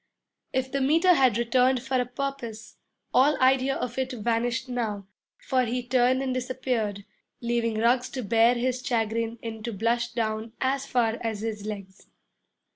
If 0.51 0.71
the 0.71 0.81
Meter 0.81 1.13
had 1.13 1.37
returned 1.37 1.83
for 1.83 2.01
a 2.01 2.07
purpose, 2.07 2.77
all 3.13 3.39
idea 3.39 3.75
of 3.75 3.99
it 3.99 4.11
vanished 4.11 4.67
now, 4.67 5.05
for 5.37 5.65
he 5.65 5.83
turned 5.87 6.23
and 6.23 6.33
disappeared, 6.33 7.05
leaving 7.39 7.77
Ruggs 7.77 8.09
to 8.17 8.23
bear 8.23 8.55
his 8.55 8.83
chagrin 8.83 9.37
and 9.43 9.63
to 9.63 9.71
blush 9.71 10.13
down 10.13 10.53
as 10.59 10.87
far 10.87 11.19
as 11.23 11.41
his 11.41 11.67
legs. 11.67 12.07